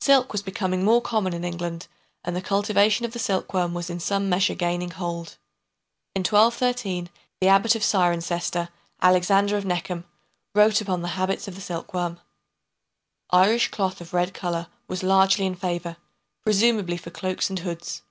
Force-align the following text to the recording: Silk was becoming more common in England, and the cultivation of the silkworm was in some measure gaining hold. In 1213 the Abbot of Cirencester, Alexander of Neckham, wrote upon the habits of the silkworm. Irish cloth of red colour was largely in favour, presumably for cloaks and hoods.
Silk 0.00 0.32
was 0.32 0.42
becoming 0.42 0.82
more 0.84 1.00
common 1.00 1.32
in 1.32 1.44
England, 1.44 1.86
and 2.24 2.34
the 2.34 2.42
cultivation 2.42 3.04
of 3.06 3.12
the 3.12 3.20
silkworm 3.20 3.74
was 3.74 3.88
in 3.88 4.00
some 4.00 4.28
measure 4.28 4.56
gaining 4.56 4.90
hold. 4.90 5.36
In 6.16 6.24
1213 6.24 7.08
the 7.40 7.46
Abbot 7.46 7.76
of 7.76 7.82
Cirencester, 7.84 8.70
Alexander 9.00 9.56
of 9.56 9.62
Neckham, 9.64 10.02
wrote 10.52 10.80
upon 10.80 11.02
the 11.02 11.10
habits 11.14 11.46
of 11.46 11.54
the 11.54 11.60
silkworm. 11.60 12.18
Irish 13.30 13.68
cloth 13.70 14.00
of 14.00 14.12
red 14.12 14.34
colour 14.34 14.66
was 14.88 15.04
largely 15.04 15.46
in 15.46 15.54
favour, 15.54 15.96
presumably 16.42 16.96
for 16.96 17.10
cloaks 17.10 17.48
and 17.48 17.60
hoods. 17.60 18.02